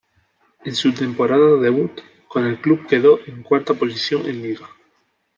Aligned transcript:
En 0.65 0.73
su 0.73 0.91
temporada 0.93 1.57
debut, 1.57 2.01
con 2.27 2.47
el 2.47 2.59
club 2.59 2.87
quedó 2.87 3.19
en 3.27 3.43
cuarta 3.43 3.75
posición 3.75 4.25
en 4.25 4.41
liga. 4.41 4.67